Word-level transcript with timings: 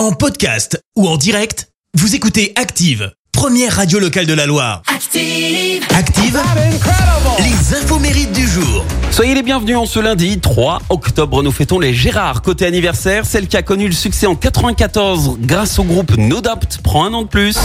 En 0.00 0.12
podcast 0.12 0.82
ou 0.96 1.06
en 1.06 1.18
direct, 1.18 1.68
vous 1.92 2.14
écoutez 2.14 2.54
Active, 2.56 3.12
première 3.32 3.76
radio 3.76 3.98
locale 3.98 4.24
de 4.24 4.32
la 4.32 4.46
Loire. 4.46 4.80
Active. 4.86 5.84
Active, 5.94 6.40
les 7.38 7.76
infos 7.76 7.98
mérites 7.98 8.32
du 8.32 8.48
jour. 8.48 8.82
Soyez 9.10 9.34
les 9.34 9.42
bienvenus 9.42 9.76
en 9.76 9.84
ce 9.84 10.00
lundi 10.00 10.40
3 10.40 10.80
octobre. 10.88 11.42
Nous 11.42 11.52
fêtons 11.52 11.78
les 11.78 11.92
Gérard. 11.92 12.40
Côté 12.40 12.64
anniversaire, 12.64 13.26
celle 13.26 13.46
qui 13.46 13.58
a 13.58 13.62
connu 13.62 13.88
le 13.88 13.92
succès 13.92 14.26
en 14.26 14.36
94 14.36 15.36
grâce 15.38 15.78
au 15.78 15.84
groupe 15.84 16.16
No 16.16 16.40
Doubt 16.40 16.78
prend 16.82 17.04
un 17.04 17.12
an 17.12 17.20
de 17.20 17.28
plus. 17.28 17.58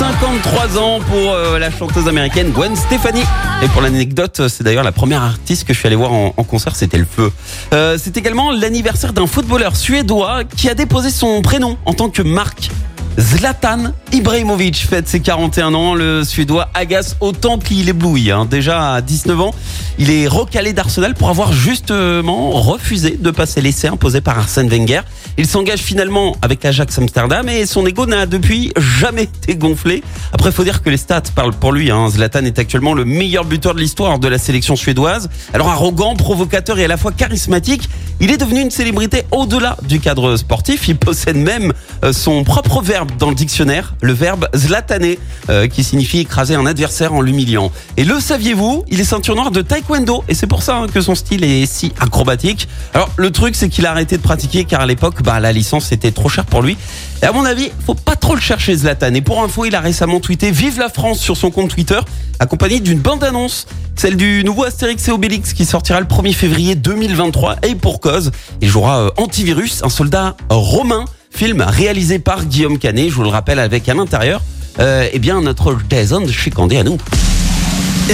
53 0.00 0.78
ans 0.78 0.98
pour 1.00 1.34
euh, 1.34 1.58
la 1.58 1.70
chanteuse 1.70 2.08
américaine 2.08 2.52
Gwen 2.52 2.74
Stefani. 2.74 3.20
Et 3.62 3.68
pour 3.68 3.82
l'anecdote, 3.82 4.48
c'est 4.48 4.64
d'ailleurs 4.64 4.82
la 4.82 4.92
première 4.92 5.22
artiste 5.22 5.64
que 5.64 5.74
je 5.74 5.78
suis 5.78 5.86
allé 5.88 5.94
voir 5.94 6.10
en, 6.10 6.32
en 6.34 6.42
concert, 6.42 6.74
c'était 6.74 6.96
le 6.96 7.04
feu. 7.04 7.30
Euh, 7.74 7.98
c'est 8.00 8.16
également 8.16 8.50
l'anniversaire 8.50 9.12
d'un 9.12 9.26
footballeur 9.26 9.76
suédois 9.76 10.44
qui 10.44 10.70
a 10.70 10.74
déposé 10.74 11.10
son 11.10 11.42
prénom 11.42 11.76
en 11.84 11.92
tant 11.92 12.08
que 12.08 12.22
marque. 12.22 12.70
Zlatan 13.18 13.92
Ibrahimovic 14.12 14.76
fête 14.88 15.08
ses 15.08 15.20
41 15.20 15.72
ans. 15.74 15.94
Le 15.94 16.24
Suédois 16.24 16.68
agace 16.74 17.16
autant 17.20 17.58
qu'il 17.58 17.88
éblouit. 17.88 18.30
Hein. 18.30 18.44
Déjà 18.44 18.94
à 18.94 19.00
19 19.00 19.40
ans, 19.40 19.54
il 19.98 20.10
est 20.10 20.26
recalé 20.26 20.72
d'Arsenal 20.72 21.14
pour 21.14 21.28
avoir 21.28 21.52
justement 21.52 22.50
refusé 22.50 23.16
de 23.20 23.30
passer 23.30 23.60
l'essai 23.60 23.86
imposé 23.88 24.20
par 24.20 24.38
Arsène 24.38 24.68
Wenger. 24.68 25.02
Il 25.38 25.46
s'engage 25.46 25.80
finalement 25.80 26.36
avec 26.42 26.62
l'Ajax 26.64 26.98
Amsterdam 26.98 27.48
et 27.48 27.66
son 27.66 27.86
ego 27.86 28.06
n'a 28.06 28.26
depuis 28.26 28.72
jamais 28.76 29.22
été 29.22 29.54
gonflé. 29.56 30.02
Après, 30.32 30.50
faut 30.52 30.64
dire 30.64 30.82
que 30.82 30.90
les 30.90 30.96
stats 30.96 31.22
parlent 31.34 31.54
pour 31.54 31.72
lui. 31.72 31.90
Hein. 31.90 32.08
Zlatan 32.10 32.44
est 32.44 32.58
actuellement 32.58 32.94
le 32.94 33.04
meilleur 33.04 33.44
buteur 33.44 33.74
de 33.74 33.80
l'histoire 33.80 34.18
de 34.18 34.28
la 34.28 34.38
sélection 34.38 34.74
suédoise. 34.76 35.30
Alors 35.54 35.68
arrogant, 35.68 36.16
provocateur 36.16 36.78
et 36.78 36.84
à 36.84 36.88
la 36.88 36.96
fois 36.96 37.12
charismatique, 37.12 37.88
il 38.20 38.30
est 38.30 38.36
devenu 38.36 38.60
une 38.60 38.70
célébrité 38.70 39.24
au-delà 39.30 39.76
du 39.82 40.00
cadre 40.00 40.36
sportif. 40.36 40.88
Il 40.88 40.96
possède 40.96 41.36
même 41.36 41.72
euh, 42.04 42.12
son 42.12 42.44
propre 42.44 42.82
verbe 42.82 43.10
dans 43.18 43.30
le 43.30 43.34
dictionnaire, 43.34 43.94
le 44.02 44.12
verbe 44.12 44.48
zlataner, 44.54 45.18
euh, 45.48 45.66
qui 45.68 45.84
signifie 45.84 46.20
écraser 46.20 46.54
un 46.54 46.66
adversaire 46.66 47.12
en 47.14 47.20
l'humiliant. 47.20 47.70
Et 47.96 48.04
le 48.04 48.20
saviez-vous 48.20 48.84
Il 48.88 49.00
est 49.00 49.04
ceinture 49.04 49.34
noire 49.34 49.50
de 49.50 49.62
taekwondo 49.62 50.24
et 50.28 50.34
c'est 50.34 50.46
pour 50.46 50.62
ça 50.62 50.76
hein, 50.76 50.86
que 50.86 51.00
son 51.00 51.14
style 51.14 51.44
est 51.44 51.66
si 51.66 51.92
acrobatique. 52.00 52.68
Alors 52.94 53.10
le 53.16 53.30
truc 53.30 53.54
c'est 53.56 53.68
qu'il 53.68 53.86
a 53.86 53.90
arrêté 53.90 54.16
de 54.16 54.22
pratiquer 54.22 54.64
car 54.64 54.80
à 54.80 54.86
l'époque 54.86 55.22
bah, 55.22 55.40
la 55.40 55.52
licence 55.52 55.92
était 55.92 56.12
trop 56.12 56.28
chère 56.28 56.46
pour 56.46 56.62
lui. 56.62 56.76
Et 57.22 57.26
à 57.26 57.32
mon 57.32 57.44
avis, 57.44 57.70
faut 57.84 57.94
pas 57.94 58.16
trop 58.16 58.34
le 58.34 58.40
chercher 58.40 58.74
Zlatan. 58.74 59.14
Et 59.14 59.20
pour 59.20 59.42
info, 59.42 59.66
il 59.66 59.74
a 59.74 59.80
récemment 59.80 60.20
tweeté 60.20 60.50
Vive 60.50 60.78
la 60.78 60.88
France 60.88 61.18
sur 61.18 61.36
son 61.36 61.50
compte 61.50 61.70
Twitter, 61.70 62.00
accompagné 62.38 62.80
d'une 62.80 62.98
bande-annonce, 62.98 63.66
celle 63.94 64.16
du 64.16 64.42
nouveau 64.44 64.64
Astérix 64.64 65.06
et 65.08 65.12
Obélix 65.12 65.52
qui 65.52 65.66
sortira 65.66 66.00
le 66.00 66.06
1er 66.06 66.32
février 66.32 66.74
2023. 66.74 67.56
Et 67.68 67.74
pour 67.74 68.00
cause, 68.00 68.30
il 68.62 68.68
jouera 68.68 69.00
euh, 69.00 69.10
Antivirus, 69.18 69.82
un 69.82 69.90
soldat 69.90 70.34
romain, 70.48 71.04
film 71.30 71.62
réalisé 71.62 72.18
par 72.18 72.44
Guillaume 72.44 72.78
Canet, 72.78 73.08
je 73.08 73.14
vous 73.14 73.22
le 73.22 73.28
rappelle 73.28 73.58
avec 73.58 73.88
à 73.88 73.94
l'intérieur, 73.94 74.42
euh, 74.78 75.08
eh 75.12 75.18
bien 75.18 75.40
notre 75.40 75.76
Jason 75.88 76.26
Chicandé 76.28 76.76
à 76.76 76.84
nous. 76.84 76.98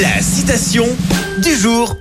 La 0.00 0.20
citation 0.22 0.86
du 1.42 1.54
jour. 1.56 1.96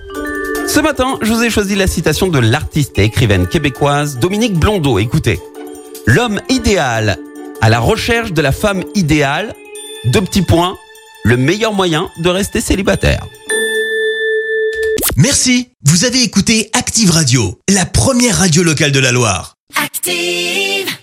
Ce 0.68 0.80
matin, 0.80 1.18
je 1.22 1.32
vous 1.32 1.44
ai 1.44 1.50
choisi 1.50 1.76
la 1.76 1.88
citation 1.88 2.28
de 2.28 2.40
l'artiste 2.40 2.98
et 2.98 3.04
écrivaine 3.04 3.48
québécoise 3.48 4.18
Dominique 4.18 4.54
Blondeau. 4.54 5.00
Écoutez, 5.00 5.40
l'homme 6.06 6.42
idéal 6.50 7.18
à 7.62 7.70
la 7.70 7.80
recherche 7.80 8.34
de 8.34 8.42
la 8.42 8.52
femme 8.52 8.84
idéale, 8.96 9.54
deux 10.06 10.22
petits 10.22 10.42
points, 10.42 10.78
le 11.24 11.38
meilleur 11.38 11.74
moyen 11.74 12.10
de 12.20 12.30
rester 12.30 12.62
célibataire. 12.62 13.26
Merci, 15.16 15.70
vous 15.84 16.04
avez 16.04 16.22
écouté 16.22 16.70
Active 16.74 17.12
Radio, 17.12 17.60
la 17.70 17.86
première 17.86 18.38
radio 18.38 18.64
locale 18.64 18.92
de 18.92 19.00
la 19.00 19.12
Loire. 19.12 19.56
Active. 19.82 20.96